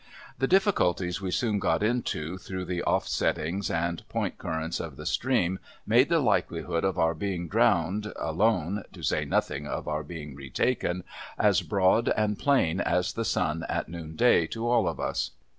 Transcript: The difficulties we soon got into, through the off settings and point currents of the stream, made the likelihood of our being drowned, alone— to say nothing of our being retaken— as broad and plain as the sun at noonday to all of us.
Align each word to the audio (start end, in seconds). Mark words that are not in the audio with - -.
The 0.39 0.47
difficulties 0.47 1.21
we 1.21 1.29
soon 1.29 1.59
got 1.59 1.83
into, 1.83 2.39
through 2.39 2.65
the 2.65 2.81
off 2.85 3.07
settings 3.07 3.69
and 3.69 4.01
point 4.09 4.39
currents 4.39 4.79
of 4.79 4.95
the 4.95 5.05
stream, 5.05 5.59
made 5.85 6.09
the 6.09 6.17
likelihood 6.17 6.83
of 6.83 6.97
our 6.97 7.13
being 7.13 7.47
drowned, 7.47 8.11
alone— 8.15 8.81
to 8.93 9.03
say 9.03 9.25
nothing 9.25 9.67
of 9.67 9.87
our 9.87 10.01
being 10.01 10.35
retaken— 10.35 11.03
as 11.49 11.61
broad 11.61 12.09
and 12.17 12.39
plain 12.39 12.79
as 12.81 13.13
the 13.13 13.23
sun 13.23 13.63
at 13.69 13.89
noonday 13.89 14.47
to 14.47 14.67
all 14.67 14.87
of 14.87 14.99
us. 14.99 15.33